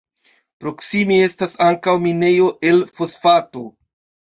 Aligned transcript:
Proksime 0.63 1.17
estas 1.25 1.53
ankaŭ 1.67 1.95
minejo 2.07 2.51
el 2.73 2.83
fosfato. 2.99 3.67